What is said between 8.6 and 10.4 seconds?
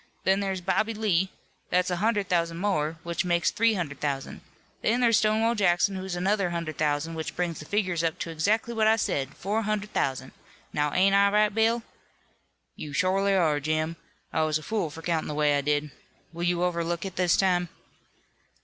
what I said, four hundred thousand.